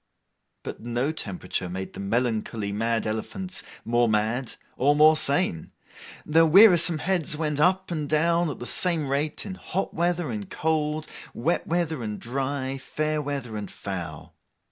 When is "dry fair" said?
12.19-13.21